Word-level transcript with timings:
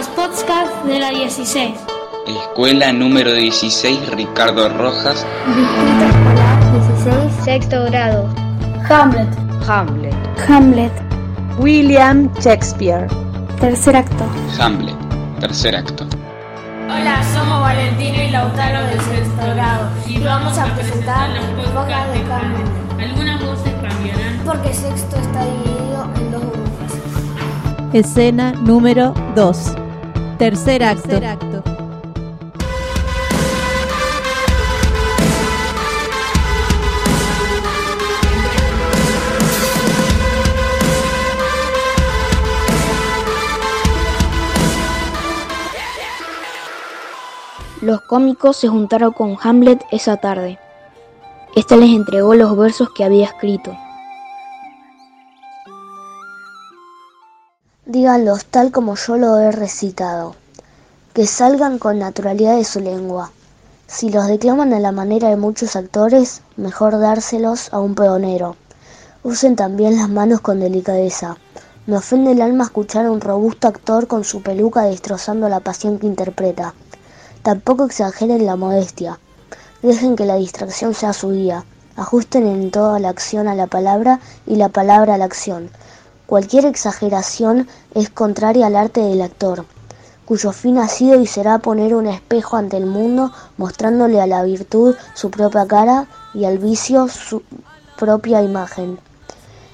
los 0.00 0.08
podcasts 0.08 0.86
de 0.86 0.98
la 0.98 1.10
16. 1.10 1.74
Escuela 2.26 2.90
número 2.90 3.34
16 3.34 4.08
Ricardo 4.12 4.70
Rojas. 4.70 5.26
Distrito 5.46 6.04
Escolar 6.06 6.72
16, 7.04 7.44
sexto 7.44 7.84
grado. 7.84 8.26
Hamlet. 8.88 9.28
Hamlet. 9.68 10.14
Hamlet. 10.48 10.92
William 11.58 12.32
Shakespeare. 12.40 13.08
Tercer 13.60 13.94
acto. 13.94 14.24
Hamlet. 14.58 14.96
Tercer 15.38 15.76
acto. 15.76 16.06
Hola, 16.86 17.22
somos 17.34 17.60
Valentino 17.60 18.22
y 18.22 18.30
Lautaro 18.30 18.86
del 18.86 19.00
sexto 19.02 19.54
grado 19.54 19.90
y 20.06 20.18
vamos 20.18 20.56
a 20.56 20.64
presentar 20.76 21.28
las 21.28 21.44
podcasts 21.44 22.12
de 22.14 22.32
Hamlet. 22.32 22.66
Algunas 22.98 23.44
voces 23.44 23.74
cambiarán 23.82 24.40
porque 24.46 24.72
sexto 24.72 25.16
está 25.16 25.44
dividido 25.44 26.08
en 26.16 26.30
dos 26.30 26.40
grupos. 26.40 27.92
Escena 27.92 28.52
número 28.52 29.12
2. 29.36 29.79
Tercer 30.40 30.82
acto. 30.82 31.02
Tercer 31.02 31.26
acto. 31.26 31.62
Los 47.82 48.00
cómicos 48.00 48.56
se 48.56 48.68
juntaron 48.68 49.12
con 49.12 49.36
Hamlet 49.42 49.84
esa 49.90 50.16
tarde. 50.16 50.58
Este 51.54 51.76
les 51.76 51.90
entregó 51.90 52.34
los 52.34 52.56
versos 52.56 52.88
que 52.94 53.04
había 53.04 53.26
escrito. 53.26 53.76
Díganlos 57.92 58.44
tal 58.44 58.70
como 58.70 58.94
yo 58.94 59.16
lo 59.16 59.40
he 59.40 59.50
recitado, 59.50 60.36
que 61.12 61.26
salgan 61.26 61.80
con 61.80 61.98
naturalidad 61.98 62.54
de 62.54 62.64
su 62.64 62.78
lengua. 62.78 63.32
Si 63.88 64.10
los 64.10 64.28
declaman 64.28 64.72
a 64.72 64.78
la 64.78 64.92
manera 64.92 65.28
de 65.28 65.36
muchos 65.36 65.74
actores, 65.74 66.42
mejor 66.56 67.00
dárselos 67.00 67.72
a 67.72 67.80
un 67.80 67.96
peonero. 67.96 68.54
Usen 69.24 69.56
también 69.56 69.96
las 69.96 70.08
manos 70.08 70.40
con 70.40 70.60
delicadeza. 70.60 71.36
Me 71.88 71.96
ofende 71.96 72.30
el 72.30 72.42
alma 72.42 72.62
escuchar 72.62 73.06
a 73.06 73.10
un 73.10 73.20
robusto 73.20 73.66
actor 73.66 74.06
con 74.06 74.22
su 74.22 74.40
peluca 74.40 74.82
destrozando 74.82 75.48
la 75.48 75.58
pasión 75.58 75.98
que 75.98 76.06
interpreta. 76.06 76.74
Tampoco 77.42 77.86
exageren 77.86 78.46
la 78.46 78.54
modestia. 78.54 79.18
Dejen 79.82 80.14
que 80.14 80.26
la 80.26 80.36
distracción 80.36 80.94
sea 80.94 81.12
su 81.12 81.32
guía. 81.32 81.64
Ajusten 81.96 82.46
en 82.46 82.70
toda 82.70 83.00
la 83.00 83.08
acción 83.08 83.48
a 83.48 83.56
la 83.56 83.66
palabra 83.66 84.20
y 84.46 84.54
la 84.54 84.68
palabra 84.68 85.14
a 85.14 85.18
la 85.18 85.24
acción. 85.24 85.70
Cualquier 86.30 86.64
exageración 86.64 87.66
es 87.92 88.08
contraria 88.08 88.68
al 88.68 88.76
arte 88.76 89.00
del 89.00 89.20
actor, 89.20 89.64
cuyo 90.24 90.52
fin 90.52 90.78
ha 90.78 90.86
sido 90.86 91.20
y 91.20 91.26
será 91.26 91.58
poner 91.58 91.92
un 91.92 92.06
espejo 92.06 92.56
ante 92.56 92.76
el 92.76 92.86
mundo, 92.86 93.32
mostrándole 93.56 94.20
a 94.20 94.28
la 94.28 94.44
virtud 94.44 94.94
su 95.14 95.32
propia 95.32 95.66
cara 95.66 96.06
y 96.32 96.44
al 96.44 96.58
vicio 96.58 97.08
su 97.08 97.42
propia 97.98 98.42
imagen. 98.42 99.00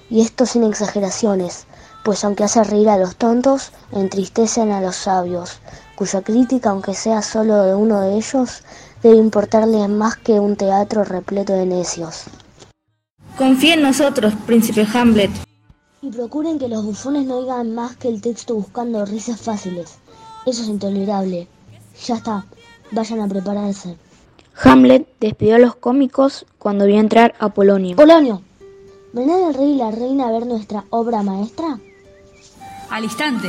Y 0.08 0.22
esto 0.22 0.46
sin 0.46 0.64
exageraciones, 0.64 1.66
pues 2.02 2.24
aunque 2.24 2.44
hace 2.44 2.64
reír 2.64 2.88
a 2.88 2.96
los 2.96 3.16
tontos, 3.16 3.72
entristecen 3.92 4.72
a 4.72 4.80
los 4.80 4.96
sabios, 4.96 5.58
cuya 5.94 6.22
crítica, 6.22 6.70
aunque 6.70 6.94
sea 6.94 7.20
solo 7.20 7.64
de 7.64 7.74
uno 7.74 8.00
de 8.00 8.16
ellos, 8.16 8.62
debe 9.02 9.16
importarles 9.16 9.90
más 9.90 10.16
que 10.16 10.40
un 10.40 10.56
teatro 10.56 11.04
repleto 11.04 11.52
de 11.52 11.66
necios. 11.66 12.22
Confía 13.36 13.74
en 13.74 13.82
nosotros, 13.82 14.32
príncipe 14.46 14.86
Hamlet. 14.94 15.45
Y 16.06 16.10
procuren 16.12 16.60
que 16.60 16.68
los 16.68 16.84
bufones 16.84 17.26
no 17.26 17.40
digan 17.40 17.74
más 17.74 17.96
que 17.96 18.06
el 18.06 18.20
texto 18.20 18.54
buscando 18.54 19.04
risas 19.04 19.40
fáciles. 19.40 19.98
Eso 20.46 20.62
es 20.62 20.68
intolerable. 20.68 21.48
Ya 22.06 22.14
está, 22.14 22.46
vayan 22.92 23.22
a 23.22 23.26
prepararse. 23.26 23.96
Hamlet 24.62 25.08
despidió 25.18 25.56
a 25.56 25.58
los 25.58 25.74
cómicos 25.74 26.46
cuando 26.60 26.86
vio 26.86 27.00
entrar 27.00 27.34
a 27.40 27.48
Polonio. 27.48 27.96
Polonio, 27.96 28.40
¿vendrán 29.12 29.48
el 29.48 29.54
rey 29.54 29.72
y 29.72 29.78
la 29.78 29.90
reina 29.90 30.28
a 30.28 30.30
ver 30.30 30.46
nuestra 30.46 30.84
obra 30.90 31.24
maestra? 31.24 31.80
Al 32.88 33.02
instante. 33.02 33.48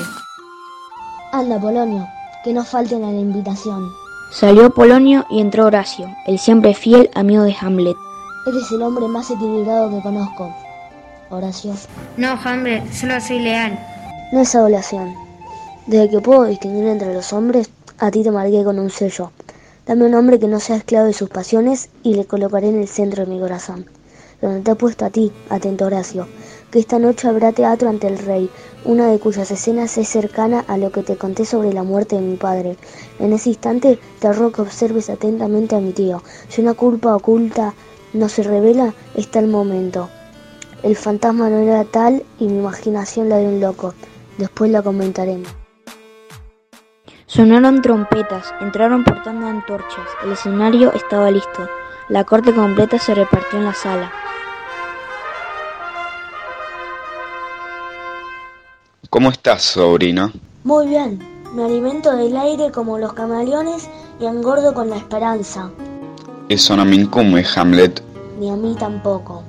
Anda, 1.31 1.61
Polonio, 1.61 2.07
que 2.43 2.53
no 2.53 2.63
falten 2.63 3.03
a 3.03 3.11
la 3.11 3.19
invitación. 3.19 3.87
Salió 4.31 4.73
Polonio 4.73 5.27
y 5.29 5.41
entró 5.41 5.67
Horacio, 5.67 6.09
el 6.25 6.39
siempre 6.39 6.73
fiel 6.73 7.11
amigo 7.13 7.43
de 7.43 7.55
Hamlet. 7.61 7.97
Eres 8.47 8.71
el 8.71 8.81
hombre 8.81 9.07
más 9.07 9.29
equilibrado 9.29 9.91
que 9.91 10.01
conozco. 10.01 10.51
Horacio. 11.29 11.73
No, 12.15 12.39
Hamlet, 12.43 12.91
solo 12.93 13.19
soy 13.19 13.39
leal. 13.39 13.77
No 14.31 14.41
es 14.41 14.55
adulación. 14.55 15.13
Desde 15.85 16.09
que 16.09 16.19
puedo 16.19 16.45
distinguir 16.45 16.85
entre 16.87 17.13
los 17.13 17.31
hombres, 17.33 17.69
a 17.97 18.11
ti 18.11 18.23
te 18.23 18.31
marqué 18.31 18.63
con 18.63 18.79
un 18.79 18.89
sello. 18.89 19.31
Dame 19.85 20.05
un 20.05 20.15
hombre 20.15 20.39
que 20.39 20.47
no 20.47 20.59
sea 20.59 20.75
esclavo 20.75 21.05
de 21.05 21.13
sus 21.13 21.29
pasiones 21.29 21.89
y 22.03 22.15
le 22.15 22.25
colocaré 22.25 22.69
en 22.69 22.81
el 22.81 22.87
centro 22.87 23.25
de 23.25 23.31
mi 23.31 23.39
corazón. 23.39 23.85
Donde 24.41 24.61
te 24.61 24.71
he 24.71 24.75
puesto 24.75 25.05
a 25.05 25.09
ti, 25.09 25.31
atento 25.49 25.85
Horacio, 25.85 26.27
que 26.71 26.79
esta 26.79 26.99
noche 26.99 27.27
habrá 27.27 27.53
teatro 27.53 27.89
ante 27.89 28.07
el 28.07 28.19
rey, 28.19 28.49
una 28.85 29.07
de 29.07 29.17
cuyas 29.17 29.49
escenas 29.49 29.97
es 29.97 30.09
cercana 30.09 30.63
a 30.67 30.77
lo 30.77 30.91
que 30.91 31.03
te 31.03 31.17
conté 31.17 31.45
sobre 31.45 31.73
la 31.73 31.83
muerte 31.83 32.17
de 32.17 32.21
mi 32.21 32.35
padre. 32.35 32.77
En 33.19 33.33
ese 33.33 33.49
instante 33.49 33.97
te 34.19 34.33
ruego 34.33 34.51
que 34.51 34.61
observes 34.61 35.09
atentamente 35.09 35.75
a 35.75 35.79
mi 35.79 35.93
tío. 35.93 36.21
Si 36.49 36.61
una 36.61 36.73
culpa 36.73 37.15
oculta 37.15 37.73
no 38.13 38.29
se 38.29 38.43
revela, 38.43 38.93
está 39.15 39.39
el 39.39 39.47
momento. 39.47 40.09
El 40.83 40.95
fantasma 40.95 41.49
no 41.49 41.57
era 41.57 41.83
tal 41.85 42.23
y 42.39 42.45
mi 42.45 42.59
imaginación 42.59 43.29
la 43.29 43.37
de 43.37 43.47
un 43.47 43.59
loco. 43.59 43.93
Después 44.37 44.69
la 44.69 44.81
comentaremos. 44.81 45.49
Sonaron 47.25 47.81
trompetas, 47.81 48.53
entraron 48.61 49.03
portando 49.03 49.47
antorchas, 49.47 50.07
el 50.23 50.31
escenario 50.31 50.93
estaba 50.93 51.29
listo, 51.29 51.67
la 52.07 52.23
corte 52.23 52.53
completa 52.53 52.97
se 52.99 53.15
repartió 53.15 53.59
en 53.59 53.65
la 53.65 53.73
sala. 53.73 54.11
¿Cómo 59.09 59.29
estás, 59.29 59.63
sobrino? 59.63 60.31
Muy 60.63 60.87
bien, 60.87 61.19
me 61.53 61.65
alimento 61.65 62.15
del 62.15 62.37
aire 62.37 62.71
como 62.71 62.97
los 62.97 63.13
camaleones 63.13 63.89
y 64.21 64.25
engordo 64.25 64.73
con 64.73 64.89
la 64.89 64.97
esperanza. 64.97 65.69
Eso 66.49 66.77
no 66.77 66.85
me 66.85 66.95
incumbe, 66.95 67.45
Hamlet. 67.55 68.01
Ni 68.39 68.49
a 68.49 68.55
mí 68.55 68.75
tampoco. 68.79 69.43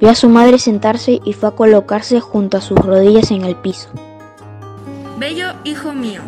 Vio 0.00 0.10
a 0.10 0.14
su 0.14 0.28
madre 0.28 0.58
sentarse 0.58 1.20
y 1.24 1.32
fue 1.32 1.48
a 1.48 1.52
colocarse 1.52 2.20
junto 2.20 2.56
a 2.56 2.60
sus 2.60 2.78
rodillas 2.78 3.32
en 3.32 3.44
el 3.44 3.56
piso. 3.56 3.88
Bello 5.18 5.48
hijo 5.64 5.92
mío, 5.92 6.20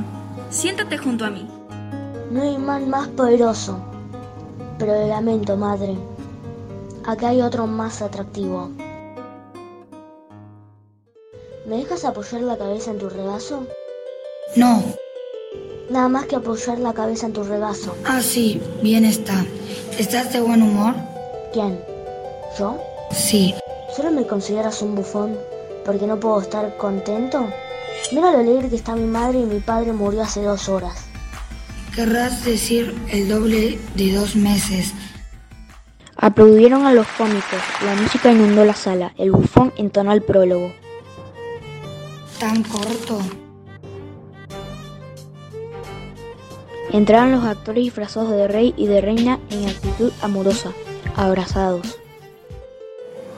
siéntate 0.51 0.99
junto 0.99 1.25
a 1.25 1.31
mí. 1.31 1.49
No 2.33 2.43
hay 2.43 2.59
mal 2.59 2.87
más 2.89 3.07
poderoso, 3.09 3.79
pero 4.79 4.93
le 4.93 5.07
lamento, 5.07 5.57
madre. 5.57 5.97
Acá 7.07 7.29
hay 7.29 7.43
otro 7.43 7.69
más 7.69 8.03
atractivo. 8.03 8.71
¿Me 11.67 11.77
dejas 11.77 12.05
apoyar 12.05 12.41
la 12.41 12.59
cabeza 12.59 12.91
en 12.91 12.99
tu 12.99 13.09
regazo? 13.09 13.67
No. 14.57 14.83
Nada 15.89 16.09
más 16.09 16.27
que 16.27 16.37
apoyar 16.37 16.81
la 16.81 16.93
cabeza 16.93 17.27
en 17.27 17.33
tu 17.33 17.45
regazo. 17.45 17.95
Ah, 18.05 18.21
sí, 18.21 18.61
bien 18.83 19.05
está. 19.05 19.45
¿Estás 19.97 20.33
de 20.33 20.41
buen 20.41 20.63
humor? 20.63 20.95
¿Quién? 21.53 21.81
¿Yo? 22.59 22.90
Sí. 23.11 23.55
¿Solo 23.95 24.11
me 24.11 24.27
consideras 24.27 24.83
un 24.83 24.95
bufón 24.95 25.37
porque 25.85 26.07
no 26.07 26.19
puedo 26.19 26.41
estar 26.41 26.77
contento? 26.77 27.49
Mira 28.13 28.33
lo 28.33 28.39
alegre 28.39 28.69
que 28.69 28.77
está 28.77 28.95
mi 28.95 29.07
madre 29.07 29.41
y 29.41 29.45
mi 29.45 29.61
padre 29.61 29.93
murió 29.93 30.23
hace 30.23 30.43
dos 30.43 30.69
horas. 30.69 31.07
Querrás 31.95 32.45
decir 32.45 32.95
el 33.11 33.29
doble 33.29 33.79
de 33.95 34.13
dos 34.13 34.37
meses. 34.37 34.93
Aplaudieron 36.17 36.87
a 36.87 36.93
los 36.93 37.07
cómicos, 37.09 37.61
la 37.85 37.95
música 37.95 38.31
inundó 38.31 38.65
la 38.65 38.75
sala, 38.75 39.13
el 39.17 39.33
bufón 39.33 39.73
entonó 39.77 40.13
el 40.13 40.23
prólogo. 40.23 40.73
¿Tan 42.39 42.63
corto? 42.63 43.21
Entraron 46.93 47.33
los 47.33 47.45
actores 47.45 47.85
disfrazados 47.85 48.31
de 48.33 48.49
rey 48.49 48.75
y 48.77 48.87
de 48.87 49.01
reina 49.01 49.39
en 49.51 49.69
actitud 49.69 50.13
amorosa, 50.23 50.73
abrazados. 51.17 51.99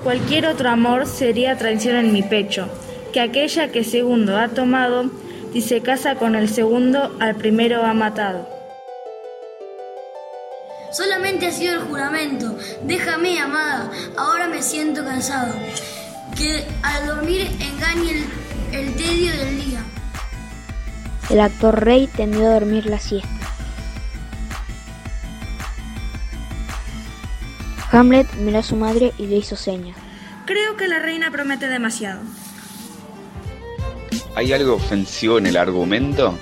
Cualquier 0.02 0.46
otro 0.46 0.68
amor 0.68 1.06
sería 1.06 1.56
traición 1.56 1.94
en 1.94 2.12
mi 2.12 2.24
pecho, 2.24 2.68
que 3.12 3.20
aquella 3.20 3.68
que 3.68 3.84
segundo 3.84 4.36
ha 4.36 4.48
tomado, 4.48 5.10
si 5.52 5.60
se 5.60 5.80
casa 5.80 6.16
con 6.16 6.34
el 6.34 6.48
segundo, 6.48 7.16
al 7.20 7.36
primero 7.36 7.84
ha 7.84 7.94
matado. 7.94 8.48
Solamente 10.90 11.46
ha 11.46 11.52
sido 11.52 11.74
el 11.74 11.80
juramento. 11.82 12.58
Déjame, 12.82 13.38
amada. 13.38 13.90
Ahora 14.16 14.48
me 14.48 14.60
siento 14.60 15.04
cansado. 15.04 15.54
Que 16.36 16.64
al 16.82 17.06
dormir 17.06 17.48
engañe 17.60 18.24
el, 18.72 18.78
el 18.78 18.94
tedio 18.96 19.30
del 19.32 19.64
día. 19.64 19.84
El 21.30 21.40
actor 21.40 21.82
rey 21.82 22.08
tendió 22.08 22.46
a 22.46 22.54
dormir 22.54 22.86
la 22.86 22.98
siesta. 22.98 23.41
Hamlet 27.92 28.26
miró 28.36 28.58
a 28.58 28.62
su 28.62 28.74
madre 28.74 29.12
y 29.18 29.26
le 29.26 29.36
hizo 29.36 29.54
señas. 29.54 29.96
Creo 30.46 30.76
que 30.76 30.88
la 30.88 30.98
reina 30.98 31.30
promete 31.30 31.68
demasiado. 31.68 32.22
¿Hay 34.34 34.52
algo 34.52 34.74
ofensivo 34.74 35.36
en 35.36 35.46
el 35.46 35.58
argumento? 35.58 36.34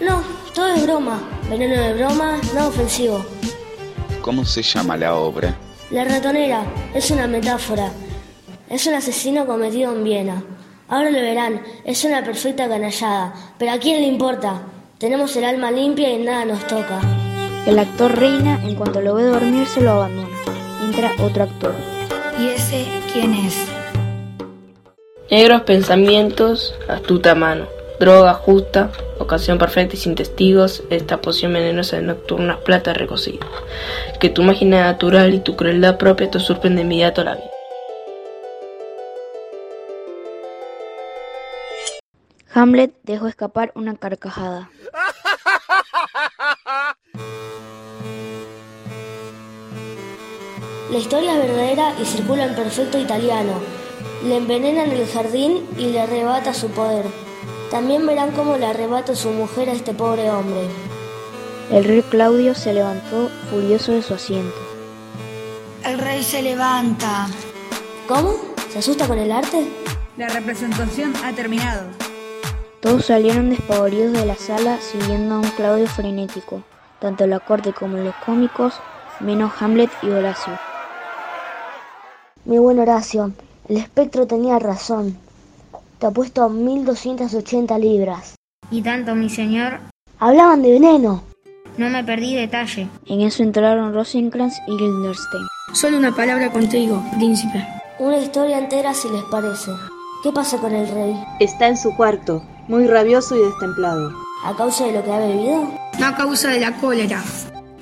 No, 0.00 0.22
todo 0.54 0.74
es 0.74 0.82
broma. 0.82 1.20
Veneno 1.50 1.80
de 1.80 1.94
broma, 1.94 2.40
no 2.54 2.68
ofensivo. 2.68 3.24
¿Cómo 4.22 4.46
se 4.46 4.62
llama 4.62 4.96
la 4.96 5.14
obra? 5.14 5.54
La 5.90 6.04
ratonera 6.04 6.64
es 6.94 7.10
una 7.10 7.26
metáfora. 7.26 7.92
Es 8.70 8.86
un 8.86 8.94
asesino 8.94 9.46
cometido 9.46 9.92
en 9.92 10.04
Viena. 10.04 10.42
Ahora 10.88 11.10
lo 11.10 11.20
verán, 11.20 11.62
es 11.84 12.02
una 12.04 12.24
perfecta 12.24 12.66
canallada. 12.66 13.34
Pero 13.58 13.72
¿a 13.72 13.78
quién 13.78 14.00
le 14.00 14.08
importa? 14.08 14.62
Tenemos 14.98 15.36
el 15.36 15.44
alma 15.44 15.70
limpia 15.70 16.10
y 16.10 16.24
nada 16.24 16.46
nos 16.46 16.66
toca. 16.66 17.25
El 17.66 17.80
actor 17.80 18.16
Reina, 18.16 18.60
en 18.62 18.76
cuanto 18.76 19.00
lo 19.00 19.16
ve 19.16 19.24
dormir, 19.24 19.66
se 19.66 19.80
lo 19.80 19.90
abandona. 19.90 20.36
Entra 20.84 21.10
otro 21.20 21.42
actor. 21.42 21.74
¿Y 22.38 22.46
ese 22.46 22.86
quién 23.12 23.34
es? 23.34 23.66
Negros 25.32 25.62
pensamientos, 25.62 26.76
astuta 26.88 27.34
mano. 27.34 27.66
Droga 27.98 28.34
justa, 28.34 28.92
ocasión 29.18 29.58
perfecta 29.58 29.96
y 29.96 29.98
sin 29.98 30.14
testigos, 30.14 30.84
esta 30.90 31.20
poción 31.20 31.54
venenosa 31.54 31.96
de 31.96 32.02
nocturnas 32.02 32.58
plata 32.58 32.94
recocida. 32.94 33.44
Que 34.20 34.30
tu 34.30 34.44
máquina 34.44 34.84
natural 34.84 35.34
y 35.34 35.40
tu 35.40 35.56
crueldad 35.56 35.98
propia 35.98 36.30
te 36.30 36.38
usurpen 36.38 36.76
de 36.76 36.82
inmediato 36.82 37.24
la 37.24 37.34
vida. 37.34 37.50
Hamlet 42.54 42.94
dejó 43.02 43.26
escapar 43.26 43.72
una 43.74 43.96
carcajada. 43.96 44.70
La 50.96 51.02
historia 51.02 51.34
es 51.34 51.46
verdadera 51.46 51.92
y 52.00 52.06
circula 52.06 52.46
en 52.46 52.54
perfecto 52.54 52.98
italiano. 52.98 53.60
Le 54.24 54.38
envenenan 54.38 54.90
el 54.90 55.06
jardín 55.06 55.68
y 55.76 55.88
le 55.88 56.00
arrebata 56.00 56.54
su 56.54 56.70
poder. 56.70 57.04
También 57.70 58.06
verán 58.06 58.30
cómo 58.30 58.56
le 58.56 58.64
arrebata 58.64 59.14
su 59.14 59.28
mujer 59.28 59.68
a 59.68 59.72
este 59.72 59.92
pobre 59.92 60.30
hombre. 60.30 60.62
El 61.70 61.84
rey 61.84 62.00
Claudio 62.00 62.54
se 62.54 62.72
levantó 62.72 63.28
furioso 63.50 63.92
de 63.92 64.00
su 64.00 64.14
asiento. 64.14 64.56
El 65.84 65.98
rey 65.98 66.22
se 66.22 66.40
levanta. 66.40 67.26
¿Cómo? 68.08 68.32
¿Se 68.70 68.78
asusta 68.78 69.06
con 69.06 69.18
el 69.18 69.32
arte? 69.32 69.66
La 70.16 70.30
representación 70.30 71.12
ha 71.22 71.34
terminado. 71.34 71.82
Todos 72.80 73.04
salieron 73.04 73.50
despavoridos 73.50 74.14
de 74.14 74.24
la 74.24 74.36
sala 74.36 74.78
siguiendo 74.80 75.34
a 75.34 75.38
un 75.40 75.50
Claudio 75.50 75.88
frenético, 75.88 76.62
tanto 77.00 77.26
la 77.26 77.38
corte 77.38 77.74
como 77.74 77.98
en 77.98 78.06
los 78.06 78.14
cómicos, 78.24 78.80
menos 79.20 79.52
Hamlet 79.60 79.90
y 80.02 80.08
Horacio. 80.08 80.58
Mi 82.46 82.58
buen 82.58 82.78
Horacio, 82.78 83.32
el 83.68 83.76
espectro 83.76 84.24
tenía 84.28 84.60
razón. 84.60 85.18
Te 85.98 86.06
apuesto 86.06 86.44
a 86.44 86.48
1280 86.48 87.76
libras. 87.80 88.36
¿Y 88.70 88.82
tanto, 88.82 89.16
mi 89.16 89.28
señor? 89.28 89.80
Hablaban 90.20 90.62
de 90.62 90.70
veneno. 90.70 91.24
No 91.76 91.90
me 91.90 92.04
perdí 92.04 92.36
detalle. 92.36 92.88
En 93.06 93.22
eso 93.22 93.42
entraron 93.42 93.92
Rosencrantz 93.92 94.54
y 94.68 94.76
Guildenstern. 94.76 95.48
Solo 95.72 95.98
una 95.98 96.14
palabra 96.14 96.52
contigo, 96.52 97.02
príncipe. 97.16 97.66
Una 97.98 98.18
historia 98.18 98.58
entera 98.58 98.94
si 98.94 99.08
les 99.08 99.24
parece. 99.24 99.72
¿Qué 100.22 100.30
pasa 100.30 100.58
con 100.58 100.72
el 100.72 100.86
rey? 100.86 101.20
Está 101.40 101.66
en 101.66 101.76
su 101.76 101.96
cuarto, 101.96 102.44
muy 102.68 102.86
rabioso 102.86 103.34
y 103.34 103.40
destemplado. 103.40 104.12
¿A 104.44 104.54
causa 104.54 104.86
de 104.86 104.92
lo 104.92 105.02
que 105.02 105.10
ha 105.10 105.18
bebido? 105.18 105.68
No 105.98 106.06
a 106.06 106.14
causa 106.14 106.50
de 106.50 106.60
la 106.60 106.76
cólera. 106.76 107.24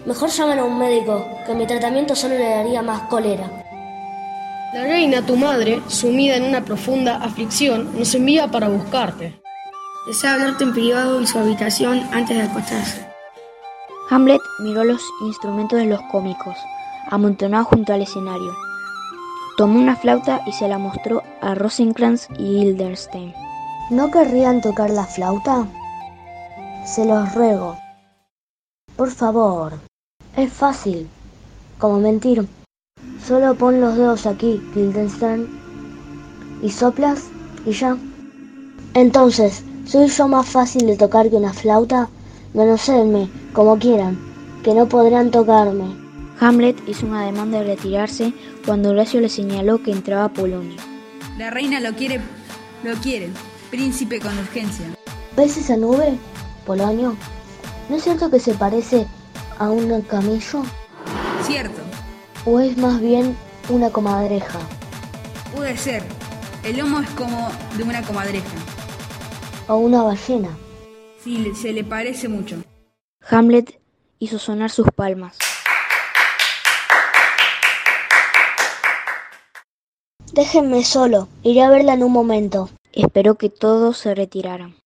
Mejor 0.07 0.31
llaman 0.31 0.59
a 0.59 0.65
un 0.65 0.79
médico, 0.79 1.23
que 1.47 1.55
mi 1.55 1.67
tratamiento 1.67 2.17
solo 2.17 2.39
le 2.39 2.49
daría 2.49 2.81
más 2.81 3.03
cólera. 3.11 3.51
La 4.75 4.83
reina, 4.83 5.25
tu 5.25 5.37
madre, 5.37 5.81
sumida 5.87 6.35
en 6.35 6.43
una 6.43 6.65
profunda 6.65 7.19
aflicción, 7.23 7.97
nos 7.97 8.13
envía 8.13 8.51
para 8.51 8.69
buscarte. 8.69 9.41
Desea 10.05 10.35
hablarte 10.35 10.65
en 10.65 10.73
privado 10.73 11.21
en 11.21 11.29
su 11.29 11.39
habitación 11.39 12.03
antes 12.11 12.37
de 12.37 12.43
acostarse. 12.43 13.09
Hamlet 14.11 14.41
miró 14.65 14.83
los 14.83 15.01
instrumentos 15.21 15.79
de 15.79 15.85
los 15.85 16.03
cómicos, 16.11 16.57
amontonados 17.09 17.69
junto 17.69 17.93
al 17.93 18.03
escenario. 18.03 18.53
Tomó 19.57 19.79
una 19.79 19.95
flauta 19.95 20.41
y 20.45 20.51
se 20.51 20.67
la 20.67 20.79
mostró 20.79 21.23
a 21.41 21.55
Rosencrantz 21.55 22.27
y 22.37 22.59
Guildenstern. 22.59 23.33
¿No 23.91 24.11
querrían 24.11 24.61
tocar 24.61 24.91
la 24.91 25.05
flauta? 25.05 25.69
Se 26.85 27.05
los 27.05 27.33
ruego. 27.33 27.79
Por 28.97 29.13
favor. 29.13 29.75
Es 30.37 30.53
fácil. 30.53 31.09
Como 31.79 32.01
mentir. 32.01 32.49
Solo 33.27 33.55
pon 33.55 33.81
los 33.81 33.97
dedos 33.97 34.27
aquí, 34.27 34.61
Guildenstern. 34.75 35.49
Y 36.63 36.71
soplas 36.71 37.25
y 37.65 37.73
ya. 37.73 37.97
Entonces, 38.93 39.65
¿soy 39.87 40.09
yo 40.09 40.29
más 40.29 40.47
fácil 40.47 40.87
de 40.87 40.97
tocar 40.97 41.31
que 41.31 41.37
una 41.37 41.53
flauta? 41.53 42.09
Manoséenme, 42.53 43.29
como 43.53 43.79
quieran, 43.79 44.19
que 44.63 44.75
no 44.75 44.87
podrán 44.89 45.31
tocarme. 45.31 45.97
Hamlet 46.39 46.77
hizo 46.87 47.07
un 47.07 47.15
ademán 47.15 47.51
de 47.51 47.65
retirarse 47.65 48.33
cuando 48.67 48.91
Horacio 48.91 49.21
le 49.21 49.29
señaló 49.29 49.83
que 49.83 49.93
entraba 49.93 50.29
Polonio. 50.29 50.77
La 51.39 51.51
reina 51.51 51.81
lo 51.81 51.95
quiere, 51.95 52.21
lo 52.83 52.95
quiere, 52.97 53.31
príncipe 53.71 54.21
con 54.21 54.37
urgencia. 54.39 54.87
¿Ves 55.37 55.57
esa 55.57 55.77
nube, 55.77 56.19
Polonio? 56.67 57.17
¿No 57.89 57.97
es 57.97 58.05
cierto 58.05 58.31
que 58.31 58.39
se 58.39 58.55
parece 58.55 59.07
a 59.59 59.71
un 59.71 60.03
camello? 60.03 60.63
Cierto. 61.43 61.84
¿O 62.47 62.61
es 62.61 62.77
más 62.77 63.01
bien 63.01 63.35
una 63.71 63.89
comadreja? 63.89 64.59
Puede 65.57 65.79
ser. 65.79 66.03
El 66.63 66.77
lomo 66.77 67.01
es 67.01 67.09
como 67.11 67.51
de 67.77 67.83
una 67.85 68.03
comadreja. 68.03 68.57
¿O 69.67 69.77
una 69.77 70.03
ballena? 70.03 70.51
Sí, 71.23 71.53
se 71.55 71.73
le 71.73 71.85
parece 71.85 72.29
mucho. 72.29 72.57
Hamlet 73.31 73.81
hizo 74.19 74.39
sonar 74.39 74.71
sus 74.71 74.87
palmas. 74.95 75.39
Déjenme 80.35 80.85
solo, 80.85 81.29
iré 81.43 81.63
a 81.63 81.71
verla 81.71 81.95
en 81.95 82.03
un 82.03 82.13
momento. 82.13 82.69
Esperó 82.93 83.37
que 83.37 83.49
todos 83.49 83.97
se 83.97 84.15
retiraran. 84.15 84.77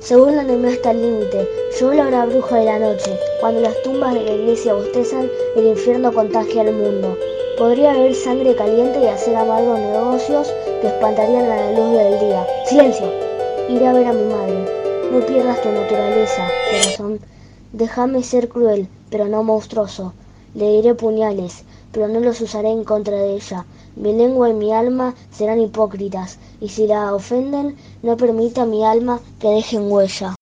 Se 0.00 0.16
burlan 0.16 0.46
de 0.46 0.56
mí 0.56 0.72
hasta 0.72 0.92
el 0.92 1.02
límite. 1.02 1.48
Yo 1.80 1.92
la 1.92 2.26
bruja 2.26 2.56
de 2.56 2.64
la 2.64 2.78
noche. 2.78 3.18
Cuando 3.40 3.60
las 3.60 3.82
tumbas 3.82 4.14
de 4.14 4.22
la 4.22 4.32
iglesia 4.32 4.74
bostezan, 4.74 5.28
el 5.56 5.66
infierno 5.66 6.12
contagia 6.12 6.62
al 6.62 6.72
mundo. 6.72 7.16
Podría 7.58 7.92
haber 7.92 8.14
sangre 8.14 8.54
caliente 8.54 9.00
y 9.00 9.06
hacer 9.06 9.34
amargos 9.34 9.78
negocios 9.78 10.52
que 10.80 10.88
espantarían 10.88 11.50
a 11.50 11.56
la 11.56 11.72
luz 11.72 11.92
del 11.92 12.20
día. 12.20 12.46
¡Silencio! 12.66 13.10
Iré 13.68 13.86
a 13.86 13.92
ver 13.92 14.06
a 14.06 14.12
mi 14.12 14.24
madre. 14.32 15.10
No 15.10 15.24
pierdas 15.26 15.60
tu 15.62 15.70
naturaleza, 15.70 16.46
corazón. 16.70 17.20
Déjame 17.72 18.22
ser 18.22 18.48
cruel, 18.48 18.88
pero 19.10 19.26
no 19.26 19.42
monstruoso. 19.42 20.12
Le 20.54 20.70
diré 20.70 20.94
puñales, 20.94 21.64
pero 21.92 22.08
no 22.08 22.20
los 22.20 22.40
usaré 22.40 22.70
en 22.70 22.84
contra 22.84 23.16
de 23.16 23.34
ella. 23.34 23.64
Mi 23.96 24.12
lengua 24.12 24.50
y 24.50 24.52
mi 24.52 24.74
alma 24.74 25.14
serán 25.30 25.58
hipócritas, 25.58 26.38
y 26.60 26.68
si 26.68 26.86
la 26.86 27.14
ofenden, 27.14 27.76
no 28.02 28.18
permita 28.18 28.66
mi 28.66 28.84
alma 28.84 29.20
que 29.40 29.48
dejen 29.48 29.90
huella. 29.90 30.34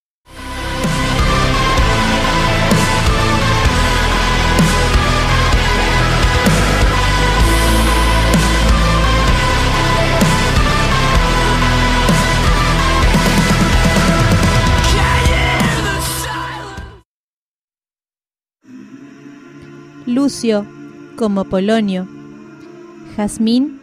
Lucio, 20.06 20.66
como 21.16 21.44
Polonio. 21.44 22.23
Jazmín, 23.16 23.78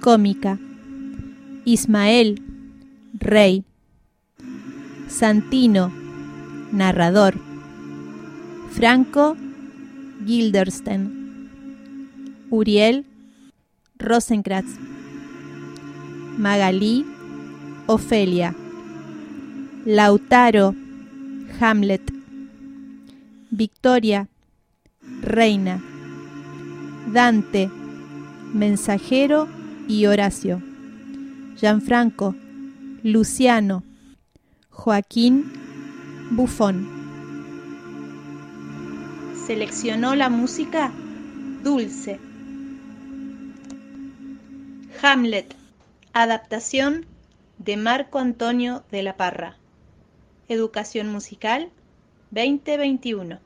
cómica. 0.00 0.58
Ismael, 1.64 2.42
rey. 3.20 3.62
Santino, 5.06 5.92
narrador. 6.72 7.34
Franco, 8.72 9.36
Gildersten. 10.26 11.48
Uriel, 12.50 13.06
Rosencrantz. 13.96 14.76
Magalí, 16.36 17.06
Ofelia. 17.86 18.56
Lautaro, 19.86 20.74
Hamlet. 21.60 22.12
Victoria, 23.52 24.28
Reina. 25.22 25.80
Dante, 27.12 27.70
Mensajero 28.54 29.48
y 29.88 30.06
Horacio. 30.06 30.62
Gianfranco, 31.56 32.36
Luciano, 33.02 33.82
Joaquín, 34.70 35.52
Bufón. 36.30 36.88
Seleccionó 39.44 40.14
la 40.14 40.28
música 40.28 40.92
Dulce. 41.64 42.20
Hamlet. 45.02 45.56
Adaptación 46.12 47.06
de 47.58 47.76
Marco 47.76 48.20
Antonio 48.20 48.84
de 48.92 49.02
la 49.02 49.16
Parra. 49.16 49.56
Educación 50.48 51.08
Musical 51.08 51.70
2021. 52.30 53.43